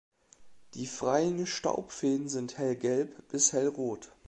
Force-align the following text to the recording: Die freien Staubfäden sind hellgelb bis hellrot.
Die 0.73 0.87
freien 0.87 1.45
Staubfäden 1.45 2.27
sind 2.27 2.57
hellgelb 2.57 3.27
bis 3.27 3.53
hellrot. 3.53 4.11